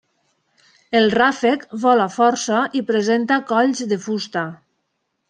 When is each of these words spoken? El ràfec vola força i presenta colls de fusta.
El 0.99 1.09
ràfec 1.15 1.67
vola 1.83 2.07
força 2.15 2.63
i 2.79 2.83
presenta 2.87 3.39
colls 3.53 3.85
de 3.93 4.01
fusta. 4.07 4.45